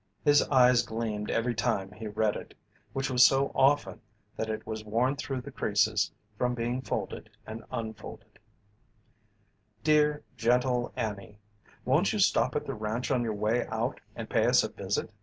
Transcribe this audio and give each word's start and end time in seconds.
His 0.23 0.41
eyes 0.49 0.81
gleamed 0.81 1.29
every 1.29 1.53
time 1.53 1.91
he 1.91 2.07
read 2.07 2.35
it, 2.35 2.55
which 2.91 3.11
was 3.11 3.23
so 3.23 3.51
often 3.53 4.01
that 4.35 4.49
it 4.49 4.65
was 4.65 4.83
worn 4.83 5.15
through 5.15 5.41
the 5.41 5.51
creases 5.51 6.11
from 6.39 6.55
being 6.55 6.81
folded 6.81 7.29
and 7.45 7.63
unfolded: 7.71 8.39
Dear 9.83 10.23
"Gentle 10.35 10.91
Annie": 10.95 11.37
Won't 11.85 12.13
you 12.13 12.17
stop 12.17 12.55
at 12.55 12.65
the 12.65 12.73
ranch 12.73 13.11
on 13.11 13.21
your 13.21 13.35
way 13.35 13.67
out 13.67 13.99
and 14.15 14.27
pay 14.27 14.47
us 14.47 14.63
a 14.63 14.69
visit? 14.69 15.13